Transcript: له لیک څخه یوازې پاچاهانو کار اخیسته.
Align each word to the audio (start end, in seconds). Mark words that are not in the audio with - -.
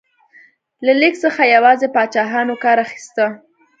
له 0.85 0.93
لیک 1.01 1.15
څخه 1.23 1.41
یوازې 1.55 1.87
پاچاهانو 1.95 2.53
کار 2.63 2.77
اخیسته. 2.85 3.25